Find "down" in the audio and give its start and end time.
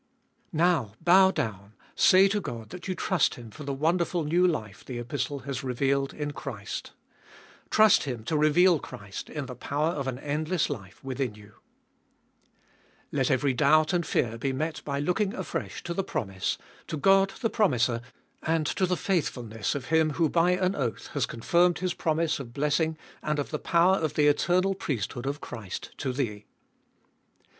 1.29-1.75